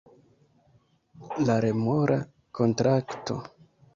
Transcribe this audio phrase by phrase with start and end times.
[1.49, 2.17] La remora
[2.61, 3.39] kontrakto